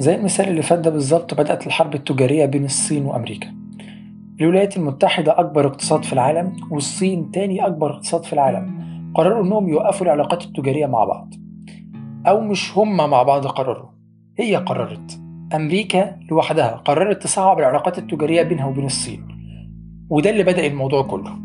[0.00, 3.54] زي المثال اللي فات ده بالظبط بدأت الحرب التجارية بين الصين وأمريكا.
[4.40, 8.80] الولايات المتحدة أكبر اقتصاد في العالم والصين تاني أكبر اقتصاد في العالم.
[9.14, 11.34] قرروا إنهم يوقفوا العلاقات التجارية مع بعض.
[12.26, 13.88] أو مش هما مع بعض قرروا
[14.38, 15.20] هي قررت.
[15.54, 19.28] أمريكا لوحدها قررت تصعب العلاقات التجارية بينها وبين الصين.
[20.10, 21.38] وده اللي بدأ الموضوع كله.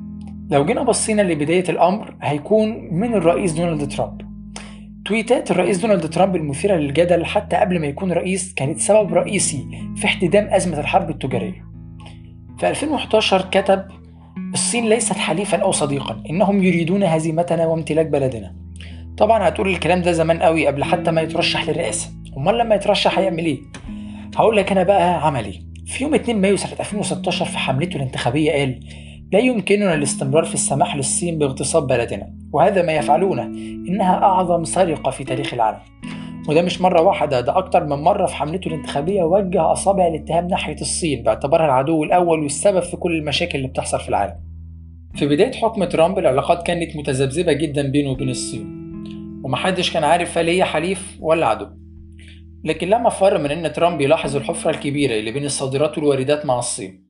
[0.51, 4.24] لو جينا بصينا لبداية الأمر هيكون من الرئيس دونالد ترامب.
[5.05, 10.05] تويتات الرئيس دونالد ترامب المثيرة للجدل حتى قبل ما يكون رئيس كانت سبب رئيسي في
[10.05, 11.65] احتدام أزمة الحرب التجارية.
[12.59, 13.85] في 2011 كتب
[14.53, 18.55] الصين ليست حليفا أو صديقا إنهم يريدون هزيمتنا وامتلاك بلدنا.
[19.17, 22.09] طبعا هتقول الكلام ده زمان قوي قبل حتى ما يترشح للرئاسة.
[22.37, 23.59] أمال لما يترشح هيعمل إيه؟
[24.35, 28.51] هقول لك أنا بقى عمل إيه في يوم 2 مايو سنة 2016 في حملته الانتخابية
[28.51, 28.79] قال
[29.31, 33.43] لا يمكننا الاستمرار في السماح للصين باغتصاب بلدنا وهذا ما يفعلونه
[33.89, 35.79] إنها أعظم سرقة في تاريخ العالم.
[36.49, 40.81] وده مش مرة واحدة ده أكتر من مرة في حملته الانتخابية وجه أصابع الاتهام ناحية
[40.81, 44.35] الصين باعتبارها العدو الأول والسبب في كل المشاكل اللي بتحصل في العالم.
[45.15, 48.75] في بداية حكم ترامب العلاقات كانت متذبذبة جدا بينه وبين الصين
[49.43, 51.67] ومحدش كان عارف هل هي حليف ولا عدو.
[52.63, 57.04] لكن لما فر من إن ترامب يلاحظ الحفرة الكبيرة اللي بين الصادرات والواردات مع الصين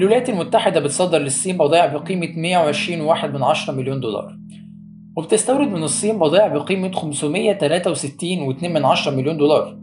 [0.00, 4.36] الولايات المتحدة بتصدر للصين بضائع بقيمة 120.1 مليون دولار.
[5.16, 9.78] وبتستورد من الصين بضائع بقيمة 563.2 مليون دولار.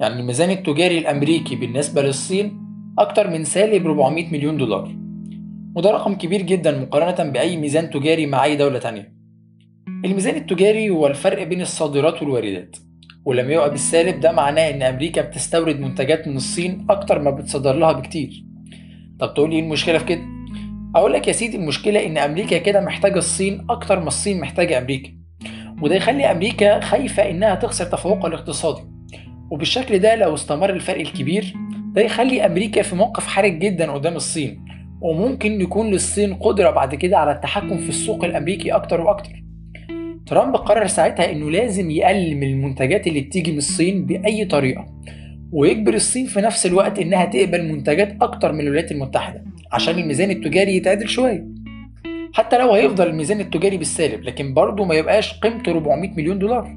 [0.00, 2.58] يعني الميزان التجاري الأمريكي بالنسبة للصين
[2.98, 4.96] أكتر من سالب 400 مليون دولار.
[5.76, 9.12] وده رقم كبير جدا مقارنة بأي ميزان تجاري مع أي دولة تانية.
[10.04, 12.76] الميزان التجاري هو الفرق بين الصادرات والواردات.
[13.24, 17.92] ولما يبقى بالسالب ده معناه إن أمريكا بتستورد منتجات من الصين أكتر ما بتصدر لها
[17.92, 18.46] بكتير.
[19.20, 20.22] طب تقول لي إيه المشكلة في كده؟
[20.96, 25.10] أقول لك يا سيدي المشكلة إن أمريكا كده محتاجة الصين أكتر ما الصين محتاجة أمريكا.
[25.82, 28.80] وده يخلي أمريكا خايفة إنها تخسر تفوقها الاقتصادي.
[29.50, 31.54] وبالشكل ده لو استمر الفرق الكبير
[31.92, 34.64] ده يخلي أمريكا في موقف حرج جدا قدام الصين.
[35.00, 39.32] وممكن يكون للصين قدرة بعد كده على التحكم في السوق الأمريكي أكتر وأكتر.
[40.26, 44.86] ترامب قرر ساعتها إنه لازم يقلل من المنتجات اللي بتيجي من الصين بأي طريقة.
[45.52, 50.76] ويجبر الصين في نفس الوقت إنها تقبل منتجات أكتر من الولايات المتحدة عشان الميزان التجاري
[50.76, 51.46] يتعدل شوية.
[52.32, 56.76] حتى لو هيفضل الميزان التجاري بالسالب لكن برضه ما يبقاش قيمته 400 مليون دولار.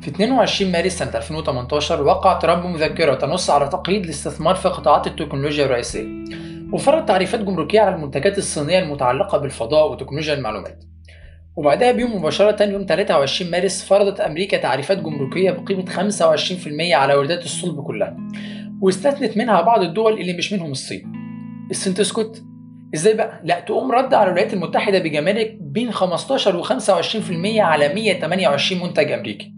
[0.00, 5.64] في 22 مارس سنة 2018 وقع ترامب مذكرة تنص على تقييد الاستثمار في قطاعات التكنولوجيا
[5.64, 6.24] الرئيسية
[6.72, 10.84] وفرض تعريفات جمركية على المنتجات الصينية المتعلقة بالفضاء وتكنولوجيا المعلومات.
[11.56, 17.80] وبعدها بيوم مباشرة يوم 23 مارس فرضت أمريكا تعريفات جمركية بقيمة 25% على واردات الصلب
[17.82, 18.16] كلها
[18.80, 21.12] واستثنت منها بعض الدول اللي مش منهم الصين
[21.70, 22.42] الصين تسكت؟
[22.94, 26.70] إزاي بقى؟ لا تقوم رد على الولايات المتحدة بجمارك بين 15 و 25%
[27.58, 29.52] على 128 منتج أمريكي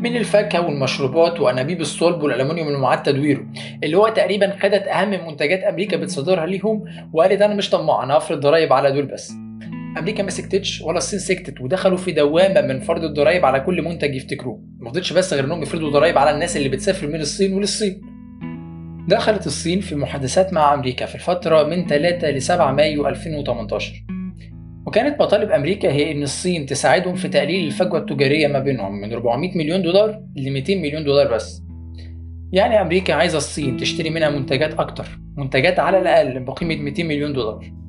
[0.00, 3.46] من الفاكهة والمشروبات وأنابيب الصلب والألمنيوم المعاد تدويره
[3.84, 8.40] اللي هو تقريبا خدت أهم منتجات أمريكا بتصدرها ليهم وقالت أنا مش طماع أنا هفرض
[8.40, 9.32] ضرايب على دول بس
[9.98, 14.14] أمريكا ما سكتتش ولا الصين سكتت ودخلوا في دوامة من فرض الضرايب على كل منتج
[14.14, 14.62] يفتكروه.
[14.78, 18.00] ما فضلش بس غير إنهم يفرضوا ضرايب على الناس اللي بتسافر من الصين وللصين.
[19.08, 23.92] دخلت الصين في محادثات مع أمريكا في الفترة من 3 ل 7 مايو 2018
[24.86, 29.58] وكانت مطالب أمريكا هي إن الصين تساعدهم في تقليل الفجوة التجارية ما بينهم من 400
[29.58, 31.62] مليون دولار ل 200 مليون دولار بس.
[32.52, 37.79] يعني أمريكا عايزة الصين تشتري منها منتجات أكتر منتجات على الأقل بقيمة 200 مليون دولار.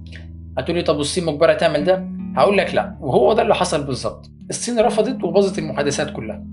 [0.58, 4.32] هتقولي طب والصين مجبرة تعمل ده؟ هقول لك لا وهو ده اللي حصل بالظبط.
[4.50, 6.44] الصين رفضت وباظت المحادثات كلها.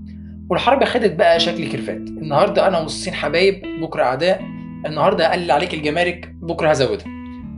[0.49, 4.41] والحرب خدت بقى شكل كيرفات النهارده أنا والصين حبايب بكرة أعداء.
[4.85, 7.05] النهارده هقلل عليك الجمارك بكرة هزودها.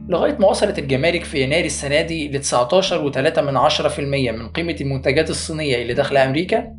[0.09, 3.99] لغاية ما وصلت الجمارك في يناير السنة دي ل 19.3 من 10%
[4.31, 6.77] من قيمة المنتجات الصينية اللي داخلة أمريكا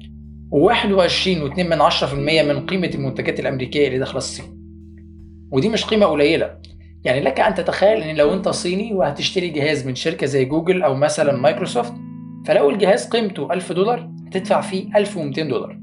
[0.55, 4.45] و21.2 من 10% من قيمة المنتجات الأمريكية اللي داخلة الصين.
[5.53, 6.59] ودي مش قيمة قليلة.
[7.05, 10.95] يعني لك أن تتخيل إن لو أنت صيني وهتشتري جهاز من شركة زي جوجل أو
[10.95, 11.93] مثلا مايكروسوفت
[12.47, 15.79] فلو الجهاز قيمته 1000 دولار هتدفع فيه 1200 دولار.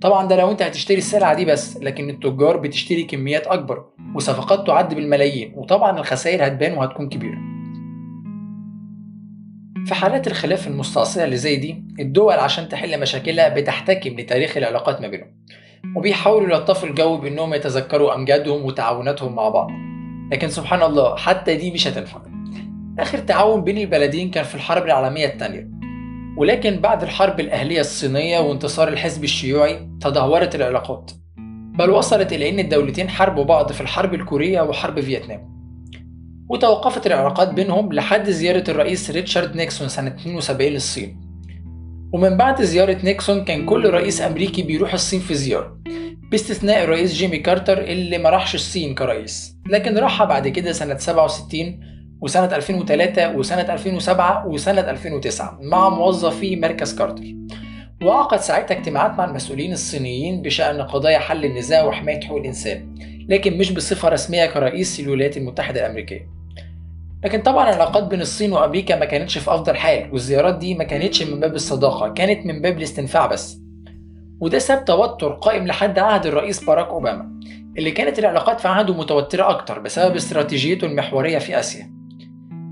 [0.00, 3.84] طبعا ده لو أنت هتشتري السلعة دي بس لكن التجار بتشتري كميات أكبر
[4.14, 7.38] وصفقات تعد بالملايين وطبعا الخسائر هتبان وهتكون كبيرة.
[9.86, 15.08] في حالات الخلاف المستعصية اللي زي دي الدول عشان تحل مشاكلها بتحتكم لتاريخ العلاقات ما
[15.08, 15.28] بينهم
[15.96, 19.70] وبيحاولوا يلطفوا الجو بأنهم يتذكروا أمجادهم وتعاوناتهم مع بعض.
[20.32, 22.20] لكن سبحان الله حتى دي مش هتنفع.
[22.98, 25.70] آخر تعاون بين البلدين كان في الحرب العالمية الثانية
[26.36, 31.10] ولكن بعد الحرب الأهلية الصينية وانتصار الحزب الشيوعي تدهورت العلاقات.
[31.78, 35.50] بل وصلت إلى أن الدولتين حاربوا بعض في الحرب الكورية وحرب فيتنام.
[36.48, 41.20] وتوقفت العلاقات بينهم لحد زيارة الرئيس ريتشارد نيكسون سنة 72 للصين.
[42.12, 45.78] ومن بعد زيارة نيكسون كان كل رئيس أمريكي بيروح الصين في زيارة.
[46.30, 49.56] باستثناء الرئيس جيمي كارتر اللي ما راحش الصين كرئيس.
[49.66, 51.80] لكن راحها بعد كده سنة 67
[52.20, 57.22] وسنة 2003 وسنة 2007 وسنة 2009 مع موظفي مركز كارتر.
[58.02, 62.94] وعقد ساعتها اجتماعات مع المسؤولين الصينيين بشأن قضايا حل النزاع وحماية حقوق الإنسان
[63.28, 66.28] لكن مش بصفة رسمية كرئيس الولايات المتحدة الأمريكية.
[67.24, 71.22] لكن طبعا العلاقات بين الصين وأمريكا ما كانتش في أفضل حال والزيارات دي ما كانتش
[71.22, 73.59] من باب الصداقة كانت من باب الاستنفاع بس.
[74.40, 77.40] وده ساب توتر قائم لحد عهد الرئيس باراك أوباما
[77.78, 81.90] اللي كانت العلاقات في عهده متوترة أكتر بسبب استراتيجيته المحورية في آسيا.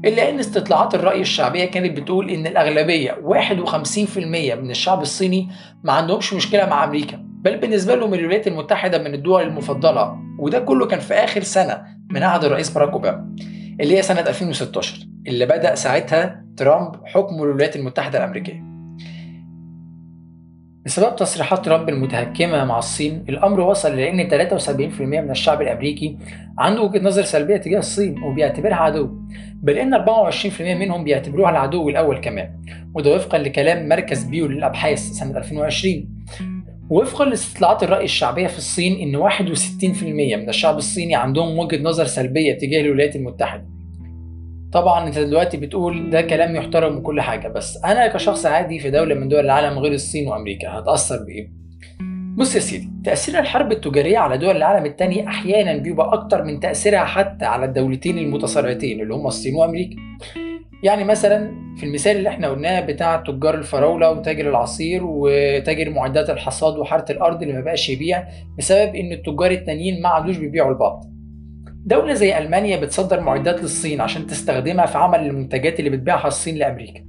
[0.05, 4.19] إلا أن استطلاعات الرأي الشعبية كانت بتقول إن الأغلبية 51%
[4.55, 5.49] من الشعب الصيني
[5.85, 10.87] ما عندهمش مشكلة مع أمريكا بل بالنسبة لهم الولايات المتحدة من الدول المفضلة وده كله
[10.87, 13.37] كان في آخر سنة من عهد الرئيس باراك أوباما
[13.81, 18.68] اللي هي سنة 2016 اللي بدأ ساعتها ترامب حكم الولايات المتحدة الأمريكية.
[20.89, 24.31] بسبب تصريحات ترامب المتهكمة مع الصين الأمر وصل لأن
[24.61, 26.17] 73% من الشعب الأمريكي
[26.59, 29.11] عنده وجهة نظر سلبية تجاه الصين وبيعتبرها عدو
[29.63, 32.51] بل إن 24% منهم بيعتبروها العدو الأول كمان
[32.95, 36.09] وده وفقا لكلام مركز بيو للأبحاث سنة 2020
[36.91, 39.45] وفقا لاستطلاعات الرأي الشعبية في الصين إن 61%
[40.37, 43.78] من الشعب الصيني عندهم وجهة نظر سلبية تجاه الولايات المتحدة.
[44.73, 49.15] طبعا أنت دلوقتي بتقول ده كلام يحترم وكل حاجة بس أنا كشخص عادي في دولة
[49.15, 51.51] من دول العالم غير الصين وأمريكا هتأثر بإيه؟
[52.37, 57.05] بص يا سيدي تأثير الحرب التجارية على دول العالم التاني أحيانا بيبقى أكتر من تأثيرها
[57.05, 59.97] حتى على الدولتين المتصارعتين اللي هما الصين وأمريكا
[60.83, 66.79] يعني مثلا في المثال اللي إحنا قلناه بتاع تجار الفراولة وتاجر العصير وتاجر معدات الحصاد
[66.79, 68.25] وحارة الأرض اللي ما بقاش يبيع
[68.59, 71.05] بسبب إن التجار التانيين ما عادوش بيبيعوا لبعض
[71.85, 77.05] دولة زي ألمانيا بتصدر معدات للصين عشان تستخدمها في عمل المنتجات اللي بتبيعها الصين لأمريكا.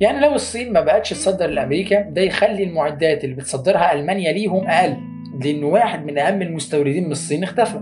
[0.00, 4.96] يعني لو الصين ما بقتش تصدر لأمريكا ده يخلي المعدات اللي بتصدرها ألمانيا ليهم أقل
[5.44, 7.80] لأن واحد من أهم المستوردين من الصين اختفى.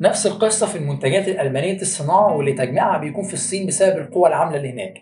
[0.00, 4.72] نفس القصة في المنتجات الألمانية الصناعة واللي تجميعها بيكون في الصين بسبب القوى العاملة اللي
[4.72, 4.94] هناك.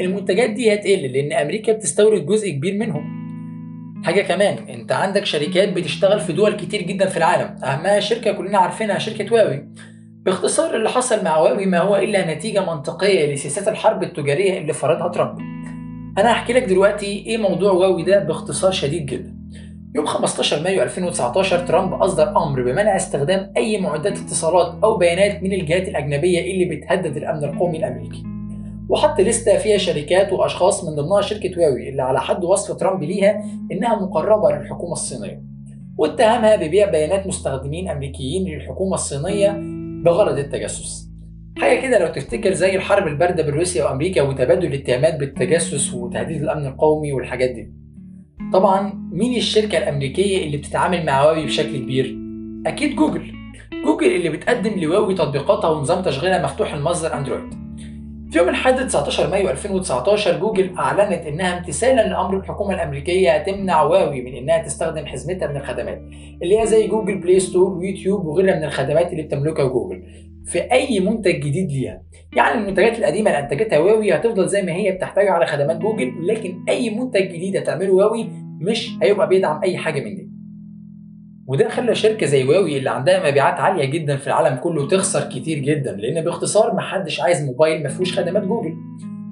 [0.00, 3.18] المنتجات دي هتقل لأن أمريكا بتستورد جزء كبير منهم.
[4.04, 7.56] حاجة كمان أنت عندك شركات بتشتغل في دول كتير جدا في العالم.
[7.64, 9.68] أهمها شركة كلنا عارفينها شركة واوي.
[10.28, 15.08] باختصار اللي حصل مع واوي ما هو إلا نتيجة منطقية لسياسات الحرب التجارية اللي فرضها
[15.08, 15.38] ترامب
[16.18, 19.34] أنا هحكي لك دلوقتي إيه موضوع واوي ده باختصار شديد جدا
[19.94, 25.52] يوم 15 مايو 2019 ترامب أصدر أمر بمنع استخدام أي معدات اتصالات أو بيانات من
[25.52, 28.24] الجهات الأجنبية اللي بتهدد الأمن القومي الأمريكي.
[28.88, 33.44] وحط لستة فيها شركات وأشخاص من ضمنها شركة واوي اللي على حد وصف ترامب ليها
[33.72, 35.42] إنها مقربة للحكومة الصينية.
[35.98, 39.77] واتهمها ببيع بيانات مستخدمين أمريكيين للحكومة الصينية
[40.08, 41.08] بغرض التجسس.
[41.58, 46.66] حاجة كده لو تفتكر زي الحرب الباردة بين روسيا وأمريكا وتبادل الاتهامات بالتجسس وتهديد الأمن
[46.66, 47.72] القومي والحاجات دي.
[48.52, 52.18] طبعا مين الشركة الأمريكية اللي بتتعامل مع هواوي بشكل كبير؟
[52.66, 53.32] أكيد جوجل
[53.84, 57.57] جوجل اللي بتقدم لهواوي تطبيقاتها ونظام تشغيلها مفتوح المصدر أندرويد
[58.30, 64.22] في يوم الأحد 19 مايو 2019 جوجل أعلنت إنها امتثالا لأمر الحكومة الأمريكية هتمنع هواوي
[64.22, 66.02] من إنها تستخدم حزمتها من الخدمات
[66.42, 70.02] اللي هي زي جوجل بلاي ستور ويوتيوب وغيرها من الخدمات اللي بتملكها جوجل.
[70.46, 72.02] في أي منتج جديد ليها.
[72.36, 76.64] يعني المنتجات القديمة اللي أنتجتها هواوي هتفضل زي ما هي بتحتوي على خدمات جوجل لكن
[76.68, 78.28] أي منتج جديد هتعمله هواوي
[78.60, 80.27] مش هيبقى بيدعم أي حاجة من دي
[81.48, 85.58] وده خلى شركة زي هواوي اللي عندها مبيعات عالية جدا في العالم كله تخسر كتير
[85.58, 88.76] جدا لأن باختصار محدش عايز موبايل ما فيهوش خدمات جوجل.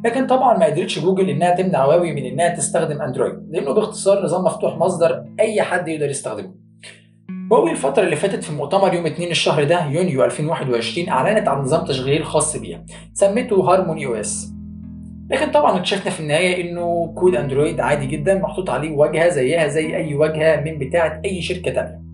[0.04, 4.44] لكن طبعا ما قدرتش جوجل إنها تمنع هواوي من إنها تستخدم أندرويد لأنه باختصار نظام
[4.44, 6.54] مفتوح مصدر أي حد يقدر يستخدمه.
[7.52, 11.84] هواوي الفترة اللي فاتت في مؤتمر يوم 2 الشهر ده يونيو 2021 أعلنت عن نظام
[11.84, 14.52] تشغيل خاص بيها سميته Harmony OS.
[15.30, 19.96] لكن طبعا اكتشفنا في النهاية إنه كود أندرويد عادي جدا محطوط عليه واجهة زيها زي
[19.96, 22.05] أي واجهة من بتاعة أي شركة تانية.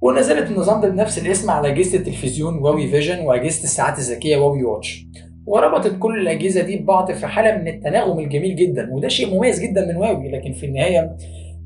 [0.00, 5.06] ونزلت النظام ده بنفس الاسم على أجهزة التلفزيون واوي Vision وأجهزة الساعات الذكية واوي Watch.
[5.46, 9.86] وربطت كل الأجهزة دي ببعض في حالة من التناغم الجميل جدا وده شيء مميز جدا
[9.86, 11.16] من واوي لكن في النهاية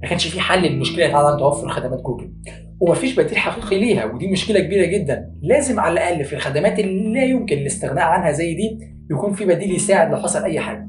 [0.03, 2.33] ما كانش في حل لمشكلة عدم توفر خدمات جوجل.
[2.81, 5.31] ومفيش بديل حقيقي ليها ودي مشكلة كبيرة جدا.
[5.43, 8.79] لازم على الأقل في الخدمات اللي لا يمكن الاستغناء عنها زي دي
[9.11, 10.89] يكون في بديل يساعد لو حصل أي حاجة.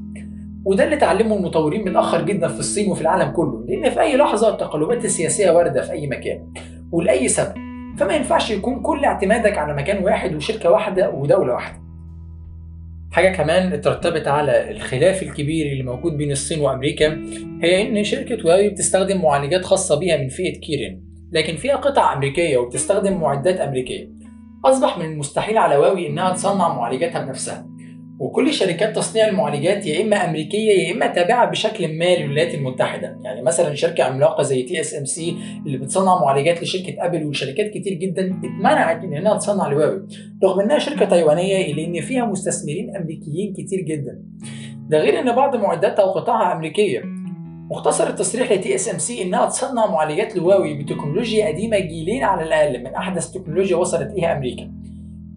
[0.64, 4.48] وده اللي اتعلمه المطورين متأخر جدا في الصين وفي العالم كله لأن في أي لحظة
[4.52, 6.52] التقلبات السياسية واردة في أي مكان.
[6.94, 7.54] ولأي سبب.
[7.98, 11.84] فما ينفعش يكون كل اعتمادك على مكان واحد وشركة واحدة ودولة واحدة.
[13.12, 17.18] حاجة كمان اترتبت على الخلاف الكبير اللي موجود بين الصين وأمريكا
[17.62, 22.58] هي إن شركة هواوي بتستخدم معالجات خاصة بيها من فئة كيرين لكن فيها قطع أمريكية
[22.58, 24.08] وبتستخدم معدات أمريكية.
[24.64, 27.66] أصبح من المستحيل على هواوي إنها تصنع معالجاتها بنفسها.
[28.18, 33.18] وكل شركات تصنيع المعالجات يا إما أمريكية يا إما تابعة بشكل ما للولايات المتحدة.
[33.22, 39.04] يعني مثلا شركة عملاقة زي TSMC اللي بتصنع معالجات لشركة أبل وشركات كتير جدا اتمنعت
[39.04, 40.06] من إنها تصنع لهواوي
[40.44, 44.22] رغم إنها شركة تايوانية الا إن فيها مستثمرين أمريكيين كتير جدا.
[44.88, 47.02] ده غير إن بعض معداتها وقطعها أمريكية.
[47.70, 53.30] مختصر التصريح ل TSMC إنها تصنع معالجات لهواوي بتكنولوجيا قديمة جيلين على الأقل من أحدث
[53.30, 54.72] تكنولوجيا وصلت ليها أمريكا.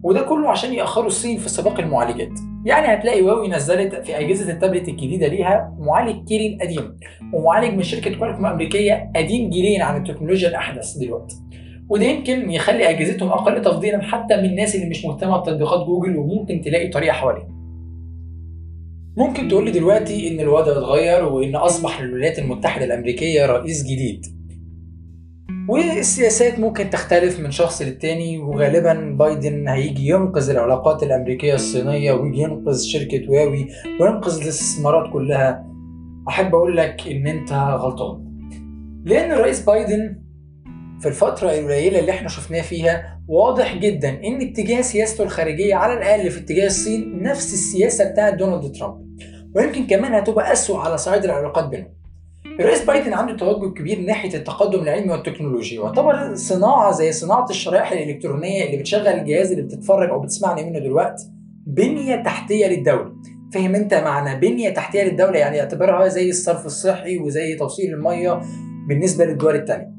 [0.02, 2.38] وده كله عشان يأخروا الصين في سباق المعالجات.
[2.68, 6.96] يعني هتلاقي هواوي نزلت في أجهزة التابلت الجديدة ليها معالج كيرين قديم
[7.32, 11.36] ومعالج من شركة كوالكوم أمريكية قديم جيلين عن التكنولوجيا الأحدث دلوقتي.
[11.88, 16.60] وده يمكن يخلي أجهزتهم أقل تفضيلا حتى من الناس اللي مش مهتمة بتطبيقات جوجل وممكن
[16.60, 17.48] تلاقي طريقة حواليها.
[19.16, 24.37] ممكن تقول لي دلوقتي إن الوضع اتغير وإن أصبح للولايات المتحدة الأمريكية رئيس جديد.
[25.68, 32.82] والسياسات ممكن تختلف من شخص للتاني وغالبا بايدن هيجي ينقذ العلاقات الأمريكية الصينية ويجي ينقذ
[32.82, 33.68] شركة هواوي
[34.00, 35.66] وينقذ الاستثمارات كلها.
[36.28, 38.24] أحب أقول لك إن أنت غلطان.
[39.04, 40.18] لأن الرئيس بايدن
[41.00, 46.30] في الفترة القليلة اللي إحنا شفناه فيها واضح جدا إن اتجاه سياسته الخارجية على الأقل
[46.30, 49.08] في اتجاه الصين نفس السياسة بتاعت دونالد ترامب.
[49.56, 51.97] ويمكن كمان هتبقى أسوأ على صعيد العلاقات بينهم.
[52.60, 55.76] الرئيس بايدن عنده توجه كبير ناحية التقدم العلمي والتكنولوجي.
[55.76, 61.24] يعتبر صناعة زي صناعة الشرائح الإلكترونية اللي بتشغل الجهاز اللي بتتفرج أو بتسمعني منه دلوقتي
[61.66, 63.12] بنية تحتية للدولة.
[63.54, 68.40] فاهم أنت معنى بنية تحتية للدولة؟ يعني اعتبرها زي الصرف الصحي وزي توصيل المية
[68.88, 69.90] بالنسبة للدول الثانية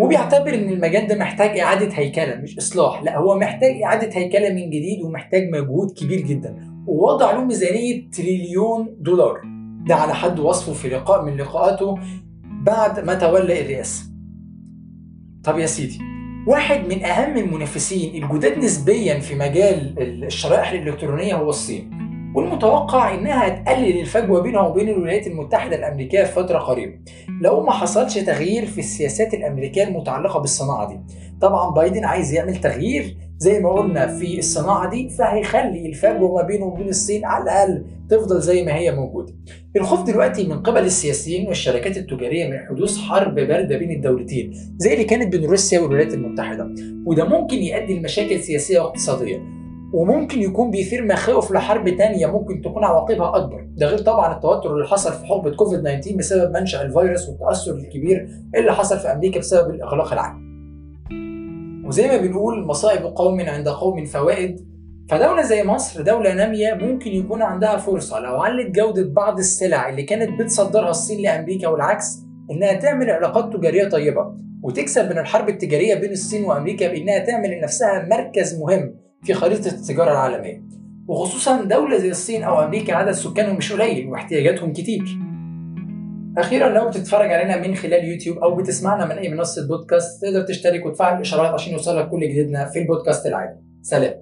[0.00, 3.02] وبيعتبر إن المجال ده محتاج إعادة هيكلة مش إصلاح.
[3.02, 6.56] لا هو محتاج إعادة هيكلة من جديد ومحتاج مجهود كبير جدا.
[6.86, 9.55] ووضع له ميزانية تريليون دولار.
[9.86, 11.98] ده على حد وصفه في لقاء من لقاءاته
[12.44, 14.04] بعد ما تولى الرئاسة.
[15.44, 15.98] طب يا سيدي
[16.46, 21.90] واحد من أهم المنافسين الجداد نسبيا في مجال الشرائح الإلكترونية هو الصين
[22.34, 26.98] والمتوقع إنها هتقلل الفجوة بينها وبين الولايات المتحدة الأمريكية في فترة قريبة
[27.42, 31.00] لو ما حصلش تغيير في السياسات الأمريكية المتعلقة بالصناعة دي.
[31.40, 36.64] طبعا بايدن عايز يعمل تغيير زي ما قلنا في الصناعة دي فهيخلي الفجوه ما بينه
[36.64, 39.32] وبين الصين على الأقل تفضل زي ما هي موجودة.
[39.76, 45.04] الخوف دلوقتي من قبل السياسيين والشركات التجارية من حدوث حرب باردة بين الدولتين زي اللي
[45.04, 46.74] كانت بين روسيا والولايات المتحدة.
[47.06, 49.42] وده ممكن يؤدي لمشاكل سياسية واقتصادية
[49.92, 53.66] وممكن يكون بيثير مخاوف لحرب تانية ممكن تكون عواقبها أكبر.
[53.76, 58.28] ده غير طبعا التوتر اللي حصل في حقبة كوفيد 19 بسبب منشأ الفيروس والتأثر الكبير
[58.56, 60.55] اللي حصل في أمريكا بسبب الإغلاق العام.
[61.86, 64.66] وزي ما بنقول مصائب قوم عند قوم فوائد
[65.10, 70.02] فدولة زي مصر دولة نامية ممكن يكون عندها فرصة لو علت جودة بعض السلع اللي
[70.02, 72.18] كانت بتصدرها الصين لأمريكا والعكس
[72.50, 78.08] إنها تعمل علاقات تجارية طيبة وتكسب من الحرب التجارية بين الصين وأمريكا بإنها تعمل لنفسها
[78.10, 80.62] مركز مهم في خريطة التجارة العالمية.
[81.08, 85.18] وخصوصا دولة زي الصين أو أمريكا عدد سكانهم مش قليل واحتياجاتهم كتير.
[86.38, 90.86] أخيرا لو بتتفرج علينا من خلال يوتيوب أو بتسمعنا من أي منصة بودكاست تقدر تشترك
[90.86, 93.60] وتفعل الإشعارات عشان يوصلك كل جديدنا في البودكاست العادي.
[93.82, 94.14] سلام.